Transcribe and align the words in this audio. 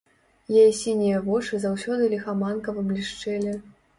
Яе 0.59 0.71
сінія 0.83 1.19
вочы 1.27 1.59
заўсёды 1.67 2.09
ліхаманкава 2.15 2.87
блішчэлі. 2.91 3.55